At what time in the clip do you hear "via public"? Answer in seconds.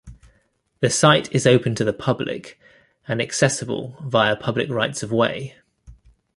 4.03-4.67